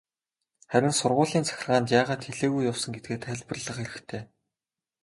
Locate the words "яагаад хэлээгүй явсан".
1.99-2.91